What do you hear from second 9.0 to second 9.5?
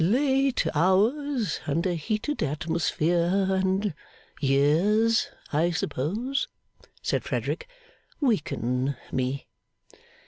me.